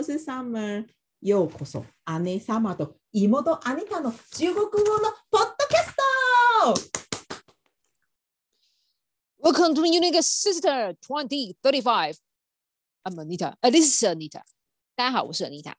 [0.00, 0.86] 我是 Summer。
[1.20, 1.84] ようこそ
[2.22, 5.94] 姉様と妹アニタの中国語のポッドキャス
[6.64, 6.74] ト。
[9.42, 12.16] Welcome to Unique Sister Twenty Thirty Five.
[13.04, 13.54] I'm Anita.
[13.60, 14.40] 呃、this is Anita.
[14.94, 15.74] 大家好，我是 Anita.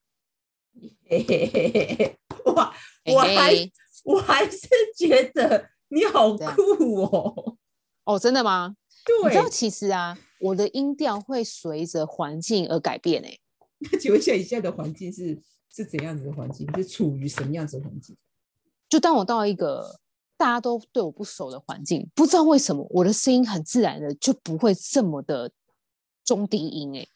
[1.09, 2.17] 嘿嘿嘿嘿嘿，
[2.53, 2.71] 哇，
[3.03, 3.73] 嘿我还嘿
[4.03, 7.57] 我还是觉得你好对啊酷哦。
[8.03, 8.75] 哦，真的吗？
[9.23, 13.39] 你知对道，其实啊，我的音调会随着环境而改变诶、欸
[13.90, 16.68] 那请问一下，你现在的环境是是怎样子的环境？
[16.76, 18.16] 是处于什么样子的环境？
[18.88, 19.98] 就当我到一个
[20.36, 25.50] 大家都对我不熟的环境，不知道为什么我的声音很自然的就不会这么的
[26.24, 27.08] 中低音哎、欸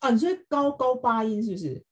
[0.00, 1.84] 啊，你说高高八音是不是？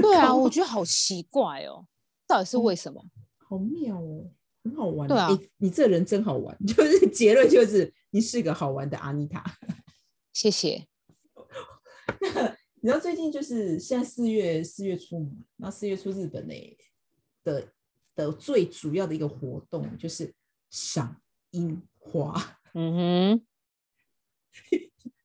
[0.00, 1.86] 对啊，我觉得好奇怪哦，
[2.26, 3.04] 到底是为什么？
[3.48, 4.30] 好妙哦，
[4.62, 5.08] 很好玩。
[5.08, 6.56] 对啊诶你这人真好玩。
[6.66, 9.42] 就是结论就是你是个好玩的阿妮塔。
[10.32, 10.86] 谢谢。
[12.82, 16.54] 你知道最近就是现在四月四月初嘛，那四月初日本呢
[17.44, 17.68] 的
[18.14, 20.34] 的最主要的一个活动就是
[20.70, 22.58] 赏樱花。
[22.72, 23.46] 嗯哼，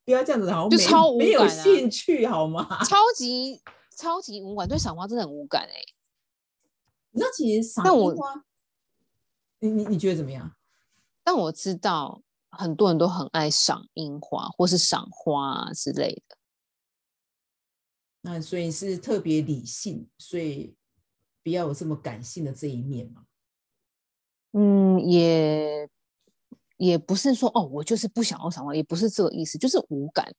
[0.04, 2.84] 不要这样子，好像就超无没有兴趣好吗？
[2.84, 3.62] 超级
[3.96, 5.80] 超级无感，对赏花真的很无感诶、
[7.12, 8.44] 你知道其实赏樱花，
[9.60, 10.54] 你你你觉得怎么样？
[11.24, 16.35] 但我知道很多人都很爱赏樱花或是赏花啊之类的。
[18.26, 20.74] 那所以是特别理性，所以
[21.44, 23.24] 不要有这么感性的这一面嘛。
[24.50, 25.88] 嗯，也
[26.76, 30.34] 也不是说哦，我就是不想要赏花，也不是这个意思，就是无感。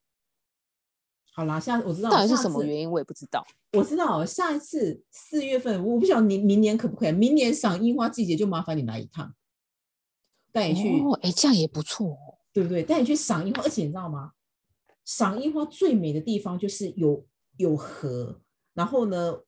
[1.31, 3.47] 好啦，下我知道到底是什么原因，我也不知道。
[3.71, 7.13] 我知道下一次四月份，我不晓得明明年可不可以？
[7.13, 9.33] 明年赏樱花季节就麻烦你来一趟，
[10.51, 12.37] 带你去，哦，哎，这样也不错哦。
[12.51, 12.83] 对不对？
[12.83, 14.33] 带你去赏樱花，而且你知道吗？
[15.05, 17.25] 赏樱花最美的地方就是有
[17.57, 18.41] 有河，
[18.73, 19.41] 然后呢，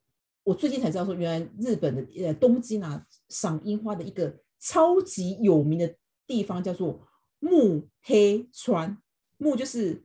[0.44, 5.96] 我最近才知道说，原来日本的呃东京啊，赏樱花的一个超级有名的
[6.28, 7.08] 地方叫做
[7.40, 8.98] 木黑川，
[9.38, 10.04] 木就是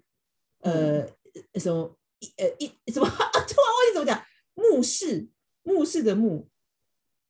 [0.61, 1.07] 呃、
[1.55, 5.29] 什么一呃一什么， 突然忘记怎么讲，木氏
[5.63, 6.49] 木氏的木，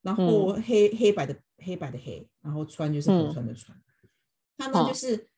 [0.03, 3.33] 然后黑、黑白的黑白的黑，然后川就是河嗯。
[3.33, 3.81] 川的川，
[4.57, 5.29] 它呢哦就是。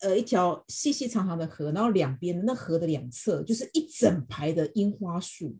[0.00, 5.56] 呃，一条细细长长的河，然后两边那河的两侧就是一整排的樱花树。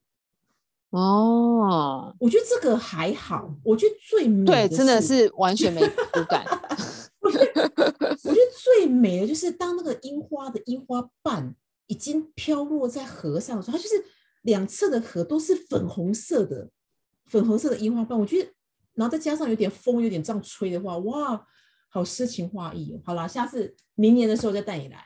[0.90, 6.44] 哦，我觉得这个还好，我觉得最美对，真的是是完全没无感。
[7.20, 11.54] 我觉得最美的就是当那个樱花的樱花瓣
[11.86, 14.04] 已经飘落在河上的时候，它就是
[14.42, 16.68] 两侧的河都是粉红色的，
[17.26, 18.18] 粉红色的樱花瓣。
[18.18, 18.50] 我觉得，
[18.94, 21.46] 然后再加上有点风，有点这样吹的话，哇，
[21.88, 23.00] 好诗情画意哦。
[23.04, 25.04] 好啦，下次明年的时候再带你来。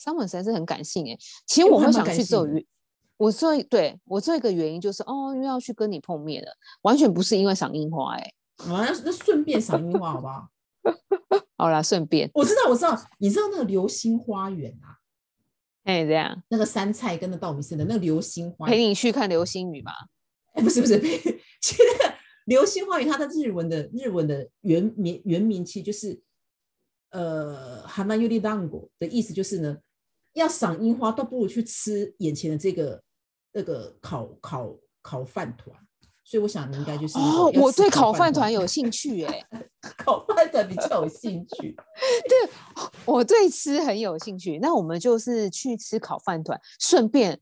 [0.00, 2.64] Summer 实在是很感性哎，其实欸我还蛮我会想去这种原，
[3.18, 6.48] 我这对我这个原因就是哦，因为要去跟你碰面了，
[6.82, 8.32] 完全不是因为赏樱花哎。
[8.58, 10.48] 好啊，那那顺便赏樱花好不好？
[11.58, 14.96] 好啦，顺便我知道，我知道，你知道那个流星花园啊，
[15.84, 19.92] 哎这样那个山菜跟那稻米森的那个流星花陪，你去看流星雨吧。
[20.54, 20.98] 哎，不是不是，
[21.60, 22.14] 其实那个
[22.46, 26.18] 流星花园，它的日文的日文的原名原名其实就是
[27.16, 29.78] 呃 “hanayuri dango” 的意思，就是呢，
[30.34, 33.02] 要赏樱花，倒不如去吃眼前的这个
[33.52, 35.74] 那个烤烤烤饭团。
[36.28, 39.40] 所以我想你应该就是哦，我对烤饭饭团有兴趣哎，
[40.04, 41.72] 烤饭团比较有兴趣。
[42.28, 42.50] 对
[43.04, 44.58] 我对吃很有兴趣。
[44.60, 47.40] 那我们就是去吃烤饭团，顺便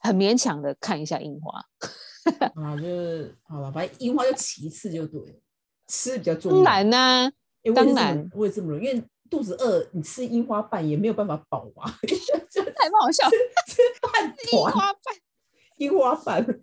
[0.00, 1.62] 很勉强的看一下樱花。
[2.60, 5.40] 啊，就是好了，反正樱花就其次就对了，
[5.86, 6.64] 吃比较重当要。
[6.64, 7.32] 然啦、欸
[7.72, 11.92] 我也是这么当然我也这么认为，因为肚子饿，你吃樱花瓣也没有办法饱啊，
[12.50, 13.28] 就太不好笑，
[13.66, 14.96] 吃饭团、樱花饭。
[15.78, 16.60] 樱花瓣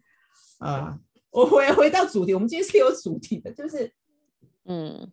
[0.60, 1.00] 啊。
[1.32, 3.92] 我回回到主题，我们今天是有主题的，就是
[4.66, 5.12] 嗯，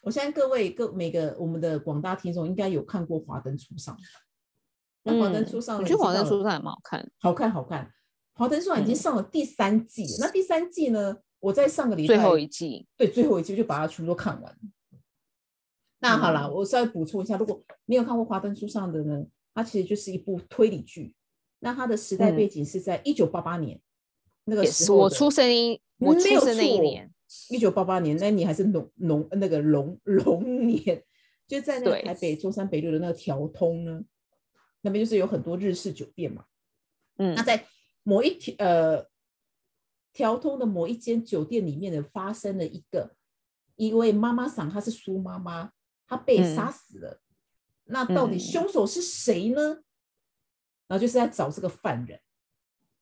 [0.00, 3.94] 我相信各位各每个我们的广大听众应该有看过《华灯初上》
[5.02, 7.84] 那《华灯嗯初上》呢，我觉得《华灯初上》也蛮好看，好看好看，
[8.32, 10.16] 《华灯初上》已经嗯上了第三季了。
[10.20, 12.88] 那第三季呢，我在上个礼拜最后一季。
[12.96, 14.58] 对，最后一季就把它全部都看完。
[16.00, 21.14] 那好了，嗯我稍微补充一下，如果没有看过《华灯初上》的呢，它其实就是一部推理剧。
[21.60, 23.80] 那它的时代背景是在一九八八年、
[24.44, 27.12] 那个是时候，我出生一我出没有生那一错年，
[27.50, 31.02] 一九八八年，那你还是龙龙那个龙龙年，
[31.48, 34.00] 就在那个台北中山北路的那个条通呢，
[34.82, 36.44] 那边就是有很多日式酒店嘛。
[37.16, 37.66] 嗯那在
[38.04, 39.04] 某一条呃
[40.12, 43.16] 条通的某一间酒店里面呢，发生了一个
[43.74, 45.72] 一位妈妈桑，她是苏妈妈，
[46.08, 47.20] 她被嗯杀死了。
[47.84, 49.82] 那到底嗯凶手是谁呢？
[50.88, 52.20] 然后就是在找这个犯人。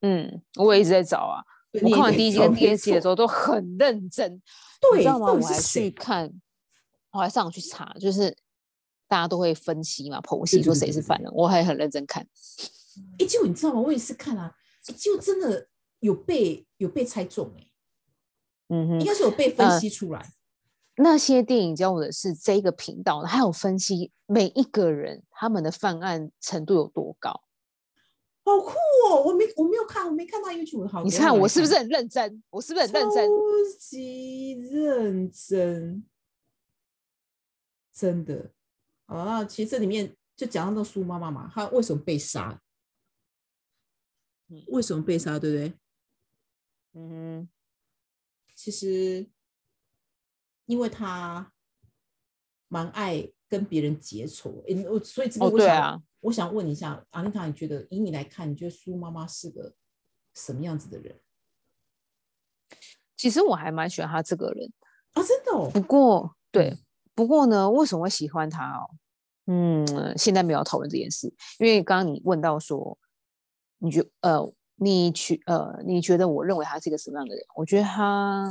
[0.00, 1.42] 嗯，我也一直在找啊。
[1.82, 4.40] 我看完第一集跟第二集的时候都很认真，你
[4.80, 5.32] 对，知道吗？
[5.32, 6.32] 我还去看，
[7.10, 8.34] 我还上网去查，就是
[9.06, 12.26] 大家都会分析嘛，剖析说谁是犯人，我还很认真看。
[13.18, 13.80] 哎，结果你知道吗？
[13.80, 14.54] 我也是看啊，
[14.86, 15.68] 诶结果真的
[16.00, 17.70] 有被有被猜中哎、
[18.68, 20.32] 嗯哼应，该是有被分呃析出来。
[20.96, 27.42] 那些电影教我的是这个频道，还有分析每一个人他们的犯案程度有多高。
[28.42, 28.70] 好酷
[29.10, 29.22] 哦！
[29.24, 31.02] 我没我没有看，我没看到 YouTube 好。
[31.02, 32.42] 你看我是不是很认真？
[32.48, 33.28] 我是不是很认真？
[33.28, 33.32] 超
[33.78, 36.06] 级认真，
[37.92, 38.52] 真的。
[39.06, 42.62] 啊，其实这里面就讲到那个苏妈妈嘛，她为什么被杀？
[44.48, 45.38] 嗯为什么被杀？
[45.38, 45.74] 对不对？
[46.94, 47.48] 嗯
[48.54, 49.26] 其实，
[50.66, 51.50] 因为他
[52.68, 59.74] 蛮爱跟别人结仇，诶我所以这个我想、对啊，我想问一下阿丽塔，你觉得以你来看，你觉得苏妈妈是个
[60.34, 61.18] 什么样子的人
[63.16, 64.70] 其实我还蛮喜欢他这个人。
[65.12, 65.22] 啊？
[65.22, 66.78] 真的哦，不过，对嗯，
[67.14, 68.90] 不过呢，为什么会喜欢他哦？
[69.46, 69.86] 嗯，
[70.18, 72.98] 现在没有讨论这件事，因为刚刚你问到说，
[73.78, 77.42] 你觉呃，你去呃，你觉得我认为他是一个什么样的人？
[77.54, 78.50] 我觉得他，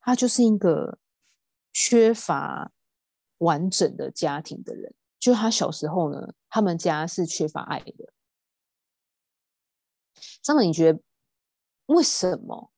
[0.00, 0.98] 他就是一个
[1.80, 2.72] 缺乏
[3.38, 4.92] 完整的家庭的人。
[5.20, 8.12] 就他小时候呢，他们家是缺乏爱的。
[10.42, 11.00] 张总，你觉得
[11.86, 12.72] 为什么？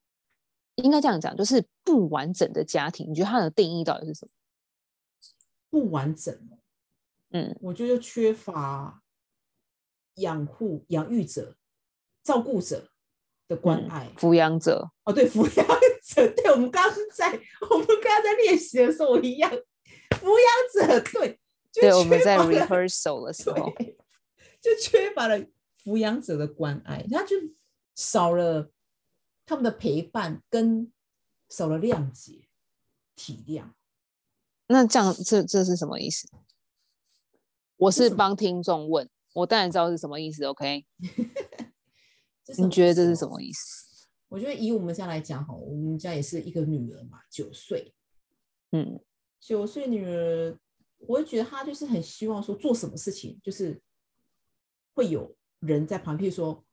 [0.74, 4.32] 应该这样讲，就是不完整的家庭，你觉得它的定义到底是什么？
[5.70, 6.58] 不完整哦。
[7.30, 9.02] 嗯我觉得缺乏
[10.16, 11.56] 养护、养育者、
[12.22, 12.90] 照顾者
[13.50, 14.08] 的关嗯爱。
[14.16, 15.66] 抚养者，哦，对，抚养
[16.04, 17.26] 者，对我们刚刚在
[17.68, 19.50] 我们刚刚在练习的时候一样，
[20.10, 20.28] 抚
[20.78, 21.40] 养者，对，
[21.72, 23.72] 就对，我们在 rehearsal 的时候，
[24.62, 25.36] 就缺乏了
[25.82, 27.36] 抚养者的关爱，他就
[27.96, 28.70] 少了
[29.44, 30.92] 他们的陪伴，跟
[31.48, 32.46] 少了谅解、
[33.16, 33.64] 体谅。
[34.68, 36.28] 那这样这这是什么意思？
[37.76, 40.44] 我是帮听众问，我当然知道是什么意思。
[40.44, 40.84] OK，
[42.58, 44.08] 你觉得这是什么意思？
[44.28, 47.92] 我觉得以我们家来讲哈，我们家也是一个女儿嘛，九岁，
[48.72, 49.00] 嗯
[49.40, 50.56] 九岁女儿，
[50.98, 53.80] 我会觉得她就是很希望说做什么事情，就是
[54.94, 56.64] 会有人在旁边，譬如说，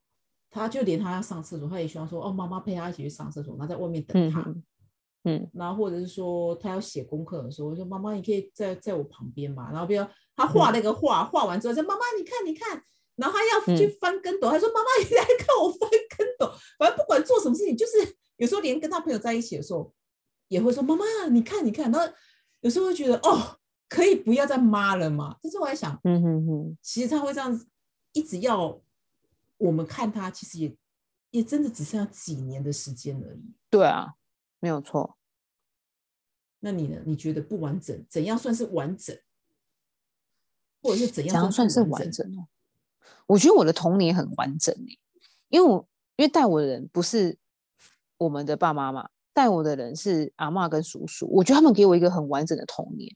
[0.51, 4.41] 她就连她要上厕所，她也希望说，哦，妈妈陪她一起去上厕所，然后在外面等她。
[5.23, 9.69] 嗯然后或者是说她要写功课的时候，我说妈妈，你可以在在我旁边嘛。
[9.71, 12.81] 然后比如她画那个画，画完之后说妈妈你看你看，
[13.17, 16.49] 然后他要去嗯翻跟斗，他说妈妈你来看我翻跟斗。
[16.79, 19.93] 反正不管做什么事情，就是有时候连跟他朋友在一起的时候，
[20.47, 21.91] 也会说妈妈你看你看。
[21.91, 22.13] 然后
[22.61, 23.59] 有时候会觉得哦，
[23.89, 25.35] 可以不要再妈了嘛。
[25.41, 27.67] 但是我在想，嗯哼哼，其实他会这样子
[28.13, 28.79] 一直要
[29.57, 30.77] 我们看他，其实也
[31.31, 33.53] 也真的只剩下几年的时间而已。
[33.69, 34.13] 对啊，
[34.59, 35.17] 没有错。
[36.59, 37.01] 那你呢？
[37.05, 39.17] 你觉得不完整，怎样算是完整？
[40.81, 42.47] 或者是怎怎样样算是完整？
[43.25, 44.99] 我觉得我的童年很完整诶，
[45.49, 47.37] 因为我因为带我的人不是
[48.17, 53.15] 我们的爸妈嘛，带我的人是阿嬷跟叔叔，我觉得他们给我一个很完整的童年，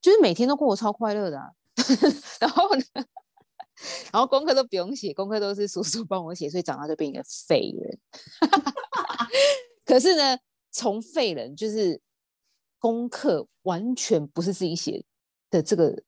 [0.00, 1.50] 就是每天都过得超快乐的、啊。
[2.40, 2.82] 然后呢，
[4.12, 7.98] 然后功课都不用写，功课都是叔叔帮我写，所以长大就变一个废人。
[9.84, 10.38] 可是呢，
[10.70, 12.00] 从废人就是
[12.78, 15.04] 功课完全不是自己写
[15.50, 16.02] 的这个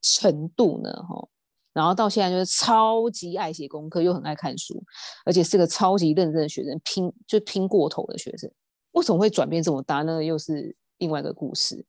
[0.00, 1.28] 程度呢，哈，
[1.72, 4.82] 然后到现在就是超级爱写功课，又很爱看书，
[5.24, 8.50] 而且是个超级认真的学生，拼就拼过头的学生。
[8.92, 10.02] 为什么会转变这么大？
[10.02, 11.84] 那又是另外一个故事。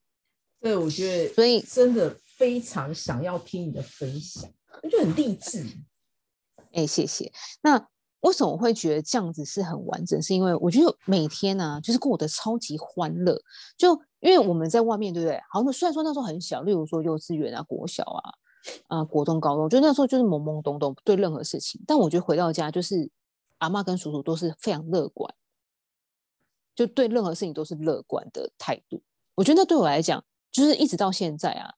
[0.61, 4.49] 对，我觉得，所以真的非常想要听你的分享，
[4.81, 5.65] 我觉得很励志。
[6.71, 7.29] 哎，谢谢。
[7.61, 7.85] 那
[8.21, 10.21] 为什么我会觉得这样子是很完整？
[10.21, 13.37] 是因为我觉得每天呢、就是过得超级欢乐。
[13.77, 15.37] 就因为我们在外面，对不对？
[15.51, 18.31] 好，那虽然说那时候很小，例如说幼稚园啊、国小啊、
[18.87, 21.81] 啊、国中、高中，就那时候就是懵懵懂懂对任何事情。
[21.85, 23.09] 但我觉得回到家，就是
[23.59, 25.33] 阿妈跟叔叔都是非常乐观，
[26.75, 29.01] 就对任何事情都是乐观的态度。
[29.35, 31.73] 我觉得那对我来讲，就是一直到现在啊，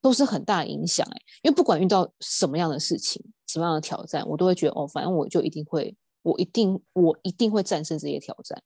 [0.00, 8.62] 都是很大的影响哎、因为不管遇到什么样的事情、什么样的挑战，我都会觉得哦，反正我就一定会，我一定我一定会战胜这些挑战。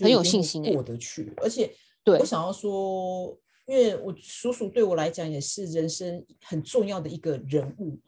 [0.00, 1.34] 很有信心欸过得去。
[1.38, 3.36] 而且，对我想要说，
[3.72, 7.98] 因为我叔叔对我来讲也是人生很重要的一个人物，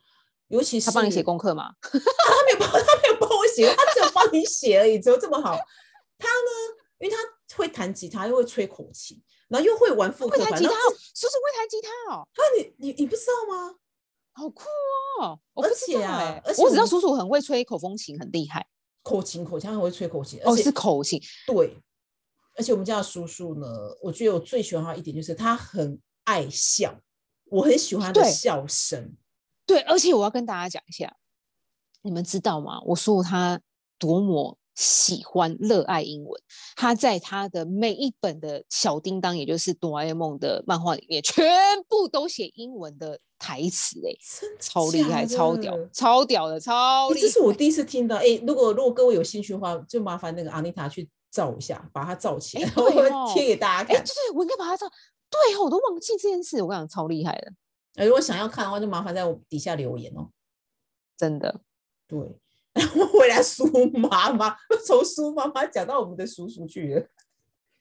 [0.49, 1.73] 尤其是他帮你写功课吗？
[1.81, 5.57] 他没有帮，他没有帮我写，他只有帮你写而已，只有这么好。
[6.19, 6.51] 他呢，
[6.99, 9.19] 因为他会弹吉他，又会吹口琴，
[9.49, 10.45] 然后又会玩复刻版。
[10.45, 13.75] 会弹吉他哦，叔叔会弹吉他哦，啊，你你你不知道吗？
[14.35, 14.65] 好酷
[15.23, 15.41] 哦！
[15.55, 18.67] 我而且啊而且我只知道叔叔很会吹口风琴，很厉害。
[19.03, 21.75] 口琴口琴，他很会吹口琴，而哦，且是口琴，对，
[22.57, 23.67] 而且我们家的叔叔呢，
[24.03, 27.01] 我觉得我最喜欢他一点就是他很爱笑，
[27.47, 29.15] 我很喜欢他的笑声。
[29.67, 31.17] 对，而且我要跟大家讲一下，
[32.03, 32.81] 你们知道吗？
[32.87, 33.61] 我说他
[33.99, 36.43] 多么喜欢、热爱英文，
[36.77, 41.45] 他在他的每一本的小叮当，也就是哆啦 A 梦的漫画里面，全
[41.89, 44.13] 部都写英文的台词，哎，
[44.61, 47.21] 超厉害，超屌，超屌的，超厉害！
[47.21, 48.17] 诶这是我第一次听到。
[48.17, 54.15] 哎，如果如果各位有兴趣的话，就麻烦那个阿妮塔去照一下，把它照起来，诶然后对哦贴给大家哎，看对。
[54.15, 54.87] 对，我应该把它照。
[55.29, 56.63] 对哦，我都忘记这件事。
[56.63, 57.53] 我跟你讲，超厉害的，
[57.97, 60.31] 呃如果想要看的话，就麻烦在我底下留言哦。
[61.19, 61.61] 真的。
[62.07, 62.21] 对，
[62.73, 67.07] 然后回来苏妈妈， 从苏妈妈讲到我们的叔叔去了。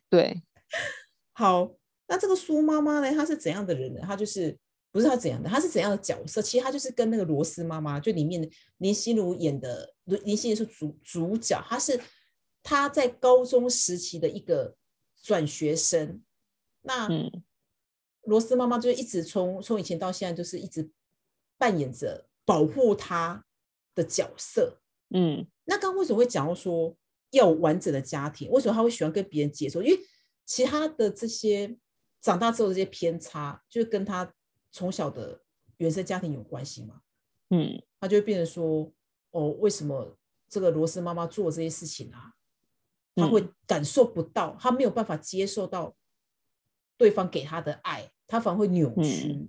[0.10, 0.42] 对，
[1.34, 1.76] 好，
[2.08, 3.14] 那这个苏妈妈呢？
[3.14, 4.02] 她是怎样的人呢？
[4.04, 4.58] 她就是
[4.92, 5.48] 不是她怎样的？
[5.48, 6.42] 她是怎样的角色？
[6.42, 12.00] 其实她就是跟那个罗斯妈妈，就里面林心如演的，林心如是主主角，她是
[12.63, 14.75] 她在高中时期的一个
[15.22, 16.24] 转学生。
[16.82, 17.43] 那嗯
[18.24, 20.89] 罗斯妈妈就一直从从以前到现在，就是一直
[21.58, 23.46] 扮演着保护他
[23.93, 24.79] 的角色。
[25.13, 26.96] 嗯那刚刚为什么会讲到说
[27.32, 28.50] 要完整的家庭？
[28.50, 29.84] 为什么他会喜欢跟别人解说？
[29.84, 30.00] 因为
[30.46, 31.77] 其他的这些
[32.22, 34.34] 长大之后的这些偏差，就是跟他
[34.72, 35.41] 从小的
[35.77, 37.01] 原生家庭有关系嘛。
[37.50, 38.91] 嗯他就会变成说，
[39.32, 40.17] 哦，为什么
[40.50, 42.34] 这个罗斯妈妈做这些事情啊？
[43.15, 45.96] 他会感受不到，他没有办法接受到
[46.98, 49.48] 对方给他的爱，他反而会扭曲。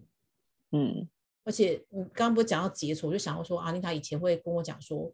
[0.72, 1.08] 嗯
[1.44, 5.12] 而且你刚刚不是讲到结仇，我就想到说，阿丽塔以前会跟我讲说，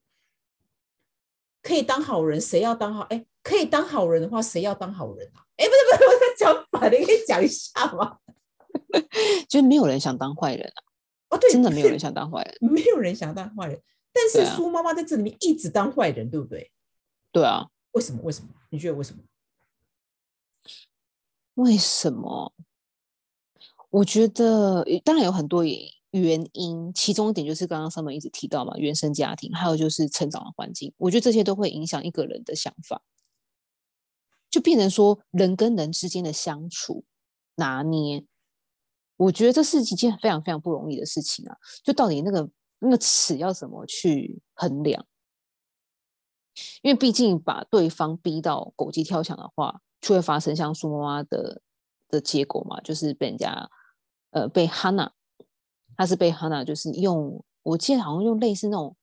[1.60, 3.02] 可以当好人，谁要当好？
[3.10, 5.42] 哎，可以当好人的话，谁要当好人啊？
[5.56, 8.18] 哎，不是不是，我在讲反的，你可以讲一下吗？
[9.50, 10.80] 就是没有人想当坏人啊，
[11.30, 12.72] 哦，对，真的没有人想当坏人。
[12.72, 16.70] 没有人想当坏人，但是苏妈妈在这里面一直当坏人，对不对？
[17.32, 18.20] 对啊，为什么？
[18.22, 18.48] 为什么？
[18.70, 19.22] 你觉得为什么？
[21.54, 22.52] 为什么？
[23.90, 25.78] 我觉得当然有很多原
[26.12, 33.02] 原因，其中一点就是刚刚上面一直提到嘛，原生家庭，还有就是成长的环境，我觉得这些都会影响一个人的想法，
[34.48, 37.04] 就变成说人跟人之间的相处
[37.56, 38.24] 拿捏，
[39.16, 41.56] 我觉得这是一件非常非常不容易的事情啊！
[41.82, 45.04] 就到底那个那个尺要怎么去衡量？
[46.82, 51.60] 因为毕竟把对方逼到狗急跳墙的话，就会发生像苏妈妈的
[52.08, 53.70] 的结果嘛，就是被人家
[54.30, 55.12] 呃被哈娜，
[55.96, 58.96] 他是被哈娜就是用我记得好像用类似那种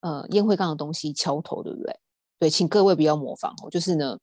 [0.00, 2.00] 呃烟灰缸的东西敲头，对不对？
[2.38, 4.18] 对，请各位不要模仿哦，就是呢，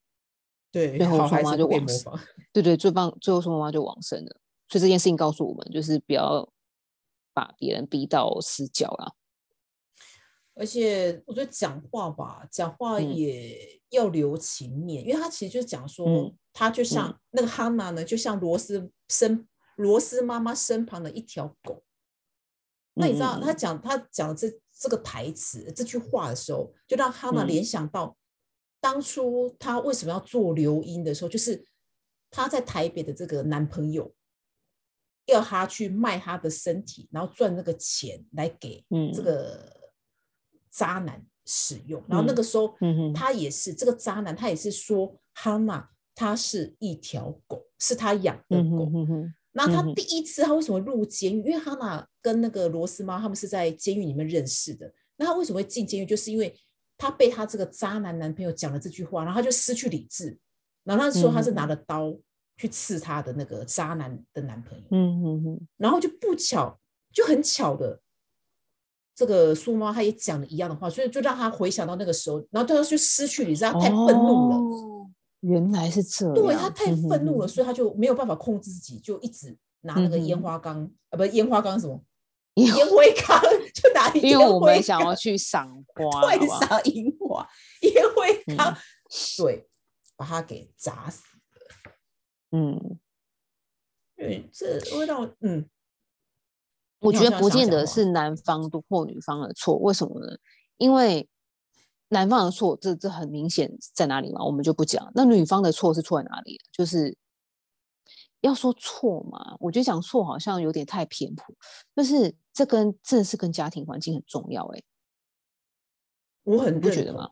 [0.70, 2.24] 对，最后苏好孩子不可以妈就往死模仿。
[2.52, 4.36] 对对，最棒最后苏妈妈就往生了，
[4.68, 6.46] 所以这件事情告诉我们，就是不要
[7.32, 9.12] 把别人逼到死角啦。
[10.60, 13.16] 而且我觉得讲话吧，讲话嗯。
[13.16, 21.82] 也要留情面，因为他其实就是讲说，嗯他就像、那个哈娜呢，就像罗斯身罗斯妈妈身旁的一条狗。
[22.94, 24.48] 那你知道他讲他讲这
[24.78, 27.48] 这个台词这句话的时候，就让哈娜嗯。
[27.48, 28.16] 联想到
[28.80, 31.64] 当初他为什么要做留音的时候，就是
[32.30, 34.12] 他在台北的这个男朋友
[35.26, 39.12] 要他去卖他的身体，然后赚那个钱来给嗯。
[39.12, 39.79] 这个
[40.70, 42.02] 渣男使用。
[42.08, 48.84] 然后那个时候，嗯哼他也是这个渣男，他也是说哈娜他是一条狗，是他养的嗯狗。
[48.84, 51.38] 嗯哼哼，那他第一次他为什么入监狱？
[51.38, 54.92] 因为哈娜跟那个罗斯妈他们是在监狱里面认识的。
[55.16, 56.06] 那他为什么会进监狱？
[56.06, 56.54] 就是因为
[56.96, 60.38] 他被他这个渣男男朋友讲了这句话，然后他就失去理智。
[60.84, 62.16] 然后那时候他是拿了刀
[62.56, 66.78] 去刺他的那个渣男的男朋友，嗯哼哼，然后就不巧，
[67.12, 68.00] 就很巧的，
[69.20, 74.56] 这个苏妈她也讲了一样的话，所以就让他回想到那个时候，然后他就失去理智，他太愤怒了。
[74.56, 75.10] 哦，
[75.40, 77.48] 原来是这样，对他太愤怒了，哼。
[77.48, 82.02] 所以他就没有办法控制自己，就一直拿那个烟花缸，啊，不是烟花缸什么？
[82.54, 83.38] 烟烟灰缸，
[83.74, 86.60] 就拿因为我们想要去赏花，对好不好？
[86.60, 87.46] 撒樱花，
[87.82, 88.76] 烟灰缸，嗯
[89.36, 89.68] 对，
[90.16, 91.92] 把他给砸死了。
[92.52, 92.98] 嗯，
[94.16, 95.68] 对，这会让我嗯，
[97.00, 100.36] 我觉得不见得是男方的或女方的错，为什么呢？
[100.76, 101.28] 因为
[102.08, 105.10] 男方的错，这这很明显在哪里嘛，我们就不讲。
[105.14, 106.60] 那女方的错是错在哪里？
[106.72, 107.16] 就是
[108.40, 111.54] 要说错嘛，我觉得讲错好像有点太偏颇，
[111.94, 114.82] 就是这跟真的是跟家庭环境很重要哎、
[116.44, 117.30] 我很不觉得吗？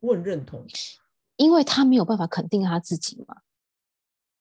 [0.00, 0.64] 我很认同，
[1.36, 3.38] 因为他没有办法肯定他自己嘛。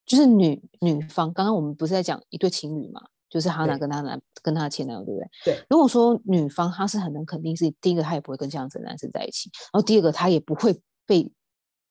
[0.06, 3.10] 就是女女方，刚刚我们不是在讲一对情侣嘛？
[3.30, 5.30] 就是哈娜跟她男跟她的前男友，对不对？
[5.46, 5.66] 对。
[5.70, 11.32] 如果说女方她是很能肯定是第一个，她也不会跟这样子的男生在一起，然后第二个，她也不会被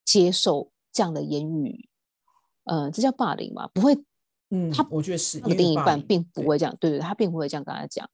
[0.05, 1.89] 接受这样的言语，
[2.63, 3.67] 呃，这叫霸凌嘛？
[3.67, 3.93] 不会，
[4.49, 8.09] 嗯，他我觉得是她的另一半并不会这样，对对，她并不会这样跟他讲，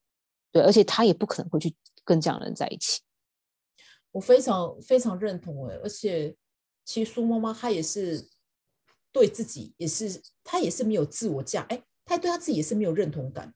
[0.52, 3.02] 对，而且她也不可能会去跟这样的人在一起。
[4.12, 6.36] 我非常非常认同哎，而且
[6.86, 8.30] 其实苏妈妈她也是
[9.12, 13.54] 对自己也是她也是没有自我价，哎，她对他自己也是没有认同感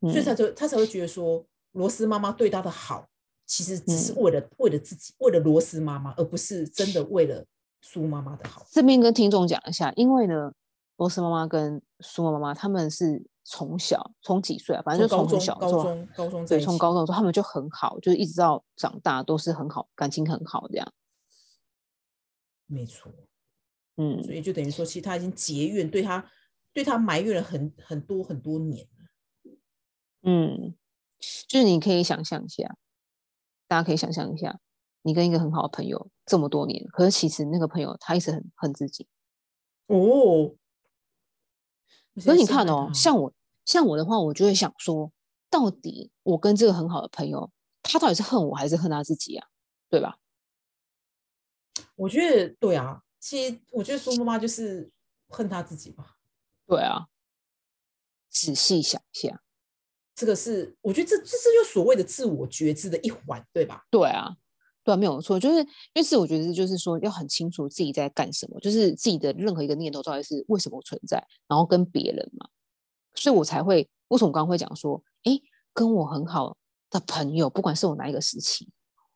[0.00, 3.08] 的，所以他就他才会觉得说罗斯妈妈对他的好，
[3.46, 4.16] 其实只是嗯。
[4.22, 7.44] 为了、为了自己，为了罗斯妈妈，而不是真的为了
[7.80, 8.64] 苏妈妈的好。
[8.70, 10.52] 这边跟听众讲一下，因为呢，
[10.96, 20.92] 罗斯妈妈跟苏妈妈他们是从小从几岁啊，反正就从很高中小高中高中在对，从高中之后他们就很好，就是一直到长大都是很好，感情很好这样。
[22.66, 23.12] 没错，
[23.96, 26.24] 嗯，所以就等于说，其实他已经结怨，对他
[26.74, 28.86] 对他埋怨了很很多很多年。
[30.22, 30.74] 嗯，
[31.48, 32.76] 就是你可以想象一下，
[33.66, 34.60] 大家可以想象一下，
[35.02, 39.08] 你跟一个很好的朋友这么多年，可是其实那个朋友他一直很恨自己。
[39.86, 40.56] 哦，
[42.14, 43.32] 可是你看哦，像我
[43.64, 45.12] 像我的话，我就会想说，
[45.48, 47.50] 到底我跟这个很好的朋友，
[47.82, 49.46] 他到底是恨我还是恨他自己啊？
[49.88, 50.18] 对吧？
[51.96, 54.90] 我觉得对啊，其实我觉得苏妈妈就是
[55.28, 56.13] 恨她自己吧。
[56.66, 57.06] 对啊，
[58.30, 59.42] 仔细想一下，
[60.14, 63.84] 这个是我觉得这这是就所谓的自我觉知的一环，对吧？
[63.90, 64.36] 对啊，
[64.82, 65.66] 对啊，没有错，就是因
[65.96, 71.16] 为自我觉得就是说要很清楚自己在干什么，就是自己的任何一个念头到底是为什么存在，
[71.46, 72.48] 然后跟别人嘛，
[73.14, 75.38] 所以我才会为什么我刚刚会讲说，哎，
[75.72, 76.56] 跟我很好
[76.90, 78.68] 的朋友，不管是我哪一个时期，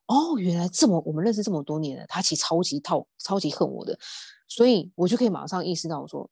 [0.07, 3.99] 哦，原来这么我们认识这么多年了，他其实超级套超级恨我的，
[4.49, 6.29] 所以我就可以马上意识到我说，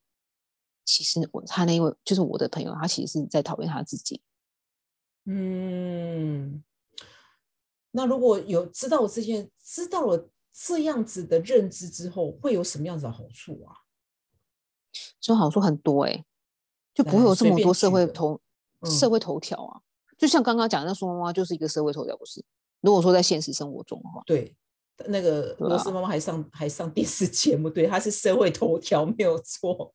[0.87, 4.23] 其实我他那一位就是我的朋友，他其实是在讨厌他自己。
[5.27, 6.63] 嗯，
[7.91, 13.75] 那如果有知道这件知道了这样子的认知之后，会有什么样子的好处啊？
[15.21, 16.25] 就好处很多哎、
[16.95, 18.41] 就不来会有这么多社会头
[18.85, 19.83] 社嗯会头条啊。
[20.17, 22.43] 就像刚刚讲的，那苏妈妈就是一个社会头条，不是？
[22.81, 24.57] 如果说在现实生活中的话，对，
[25.09, 29.93] 那个对啊罗斯妈妈还上还上电视节目，对，她是社会头条，没有错。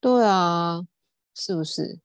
[0.00, 0.86] 对啊，
[1.34, 2.00] 是不是？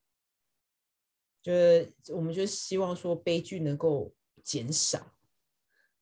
[1.42, 5.00] 就是我们就希望说悲剧能够减少。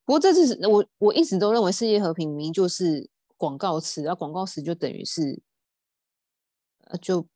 [0.06, 5.42] 不过这次是我我一直都认为世界和平明明就是广告词，然后广告词就等于是，
[6.86, 7.28] 呃，就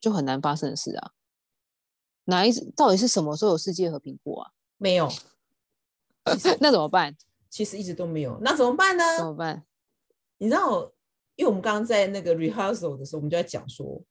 [0.00, 1.12] 就很难发生的事啊。
[2.24, 4.52] 哪一到底是什么时候有世界和平过啊？
[4.76, 5.08] 没有，
[6.60, 7.16] 那怎么办？
[7.48, 9.04] 其实一直都没有，那怎么办呢？
[9.16, 9.64] 怎么办？
[10.38, 10.92] 你知道，
[11.40, 14.04] 因为我们刚刚在那个 rehearsal 的时候，我们就在讲说，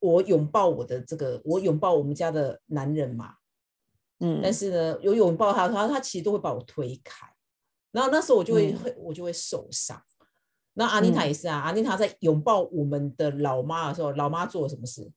[0.00, 3.36] 我拥抱我的这个，我拥抱我们家的男人嘛，
[4.18, 7.32] 嗯，但是呢，有拥抱他，他他其实都会把我推开，
[7.92, 10.02] 然后那时候我就会、嗯会我就会受伤。
[10.72, 15.08] 那阿妮塔嗯也是啊，阿妮塔在拥抱我们的老妈的时候，老妈做了什么事？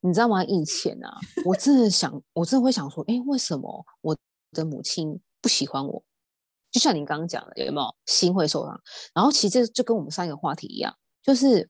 [0.00, 0.42] 你知道吗？
[0.42, 4.16] 以前啊，我真的想，我真的会想说，哎，为什么我
[4.50, 6.02] 的母亲不喜欢我？
[6.76, 8.78] 就像你刚刚讲的，有没有心会受伤？
[9.14, 11.66] 然后其实就跟我们上一个话题一样，就是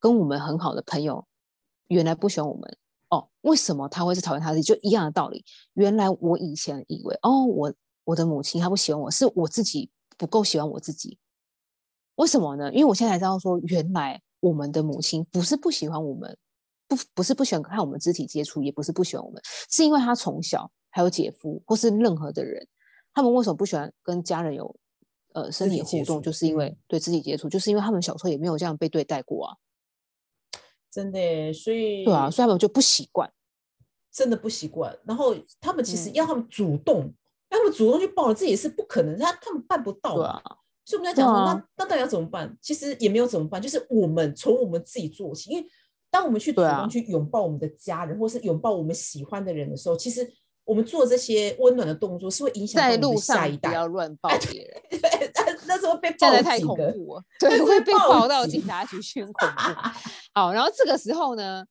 [0.00, 1.24] 跟我们很好的朋友
[1.86, 2.76] 原来不喜欢我们
[3.10, 4.62] 哦，为什么他会是讨厌他自己？
[4.64, 5.44] 就一样的道理。
[5.74, 11.16] 原来我以前以为哦，我我的母亲她不喜欢我，是我自己不够喜欢我自己。
[12.16, 12.72] 为什么呢？
[12.72, 16.36] 因为我现在才知道说，原来我们的母亲不是不喜欢我们，
[16.88, 22.66] 不不是不喜欢和我们肢体接触，也不是不喜欢我们，是因为她从小还有姐夫或是任何的人，
[23.14, 24.74] 他们为什么不喜欢跟家人有
[25.34, 26.22] 呃身肢体互动？
[26.22, 29.56] 就是因为、嗯对肢体接触，就是因为他们小时候也没有这样被对待过啊，
[30.90, 33.32] 真的，所以对啊，所以他们就不习惯。
[34.10, 34.94] 真的不习惯。
[35.04, 37.10] 然后他们其实嗯要他们主动，
[37.48, 40.22] 要他们主动去抱，这也是不可能，他他们办不到嘛。
[40.22, 42.54] 对啊，所以我们在讲说，啊那那到底要怎么办？
[42.60, 45.50] 其实也没有怎么办，就是我们从我们自己做起。
[45.50, 45.66] 因为
[46.10, 50.30] 当我们去主动去拥抱我们的家人，或是拥抱我们喜欢的人的时候，其实
[50.64, 53.72] 我们做这些温暖的动作，是会影响到下一代。
[53.72, 56.60] 要乱抱哎别人，对，那那时候被报现在太。
[56.60, 59.80] 恐怖了， 对，是会被报报到警警察局去，很恐怖。
[60.34, 61.64] 好，然后这个时候呢，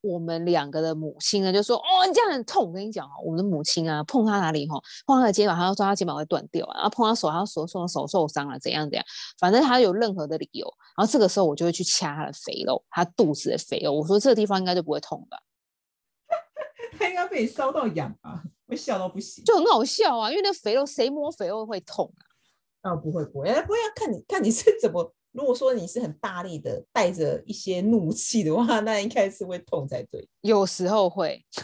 [0.00, 9.04] 我们两个的母亲呢就说：“哦，你这样很痛。”我跟你讲哦，我们的母亲啊，碰他哪里哈，碰他的肩膀，他要说他肩膀会断掉啊，然后碰他手，他手说手受伤了，怎样怎样，
[9.40, 10.66] 反正他有任何的理由。
[10.96, 13.92] 然后这个时候我就会去掐他的肥肉，他肚子的肥肉。
[13.92, 15.36] 我说这个地方应该就不会痛吧？
[16.98, 19.44] 他应该被你烧到痒啊，会笑到不行。
[19.44, 22.90] 就很好笑啊，因为那肥肉谁摸肥肉会痛啊？
[22.90, 30.26] 啊，不会不会，哎，不会要看你看你是怎么如果说你是很大力的带着一些怒气的话，那应该是会痛才对。
[30.40, 31.44] 有时候会。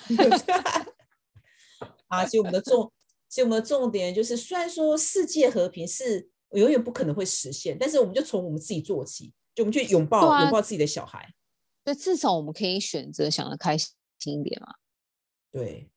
[2.09, 2.93] 啊，其实我们的重，
[3.29, 11.33] 其实我们的重点就是，虽然说世界和平是永远不可能会实现，但是我们就从我们自己做起，就我们去拥抱拥抱自己的小孩。
[11.83, 13.89] 对，至少我们可以选择想的开心
[14.21, 14.75] 一点嘛。
[15.53, 15.91] 对，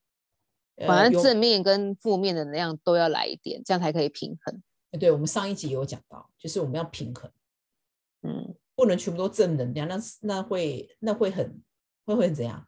[0.86, 4.62] 反正正面跟负面的能量都要来一点，这样才可以平衡。
[5.00, 7.30] 对，我们上一集有讲到，就是我们要平衡。
[8.22, 11.62] 嗯，不能全部都正能量，那那会那会很
[12.04, 12.66] 会会怎样？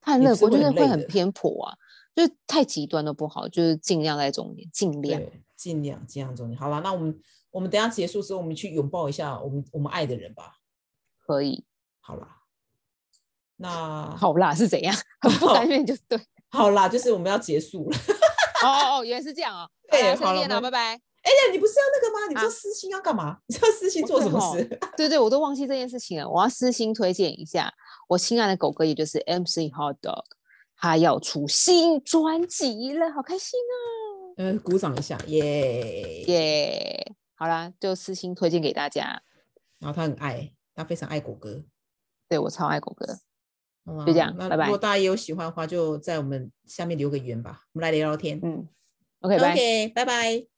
[0.00, 1.76] 太乐观就是会很偏颇啊，
[2.14, 5.22] 就是太极端都不好，就是尽量在中间，尽量
[5.56, 6.58] 尽量尽量中间。
[6.58, 10.58] 好了，那我们我们等下结束之后，我们去拥抱一下我们我们爱的人吧。
[11.20, 11.64] 可以，
[12.00, 12.42] 好啦，
[13.56, 14.94] 那好啦是怎样？
[15.20, 16.18] 不甘愿就对，
[16.50, 17.96] 好啦，就是我们要结束了。
[18.64, 19.68] 哦哦哦，原来是这样哦！
[19.90, 20.78] 对，好了，拜拜。
[21.24, 22.28] 哎呀，你不是要那个吗？
[22.28, 23.38] 你知道私心要干嘛？
[23.46, 24.64] 你知道私心做什么事？
[24.96, 26.28] 对对，我都忘记这件事情了。
[26.28, 27.72] 我要私心推荐一下
[28.08, 30.22] 我亲爱的狗哥，也就是 MC Hot Dog，
[30.76, 33.76] 他要出新专辑了，好开心啊！
[34.38, 37.12] 嗯，鼓掌一下，耶耶！
[37.36, 39.22] 好啦，就私心推荐给大家。
[39.78, 41.62] 然后他很爱，他非常爱狗哥，
[42.28, 43.18] 对我超爱狗哥。
[44.06, 44.64] 就这样，拜拜。
[44.66, 48.40] 如果大家也有喜欢的话，就在我们下面留个言吧，我们来聊聊天。
[48.42, 48.66] 嗯
[49.20, 50.53] ，OK，拜，OK，拜拜。